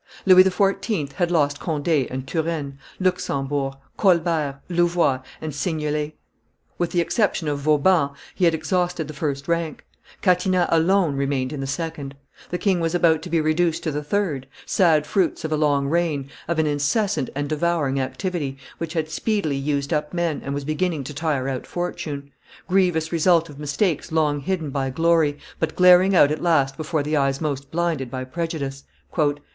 Louis 0.25 0.43
XIV. 0.45 1.11
had 1.11 1.29
lost 1.29 1.59
Conde 1.59 1.87
and 2.09 2.25
Turenne, 2.27 2.79
Luxembourg, 2.99 3.75
Colbert, 3.97 4.61
Louvois, 4.67 5.19
and 5.39 5.53
Seignelay; 5.53 6.13
with 6.79 6.89
the 6.89 6.99
exception 6.99 7.47
of 7.47 7.59
Vauban, 7.59 8.09
he 8.33 8.45
had 8.45 8.55
exhausted 8.55 9.07
the 9.07 9.13
first 9.13 9.47
rank; 9.47 9.85
Catinat 10.23 10.69
alone 10.71 11.15
remained 11.15 11.53
in 11.53 11.59
the 11.59 11.67
second; 11.67 12.15
the 12.49 12.57
king 12.57 12.79
was 12.79 12.95
about 12.95 13.21
to 13.21 13.29
be 13.29 13.39
reduced 13.39 13.83
to 13.83 13.91
the 13.91 14.01
third: 14.03 14.47
sad 14.65 15.05
fruits 15.05 15.45
of 15.45 15.51
a 15.51 15.55
long 15.55 15.85
reign, 15.85 16.31
of 16.47 16.57
an 16.57 16.65
incessant 16.65 17.29
and 17.35 17.47
devouring 17.47 17.99
activity, 17.99 18.57
which 18.79 18.93
had 18.93 19.07
speedily 19.07 19.55
used 19.55 19.93
up 19.93 20.15
men 20.15 20.41
and 20.43 20.55
was 20.55 20.65
beginning 20.65 21.03
to 21.03 21.13
tire 21.13 21.47
out 21.47 21.67
fortune; 21.67 22.31
grievous 22.67 23.11
result 23.11 23.49
of 23.49 23.59
mistakes 23.59 24.11
long 24.11 24.39
hidden 24.39 24.71
by 24.71 24.89
glory, 24.89 25.37
but 25.59 25.75
glaring 25.75 26.15
out 26.15 26.31
at 26.31 26.41
last 26.41 26.75
before 26.75 27.03
the 27.03 27.15
eyes 27.15 27.39
most 27.39 27.69
blinded 27.69 28.09
by 28.09 28.23
prejudice! 28.23 28.83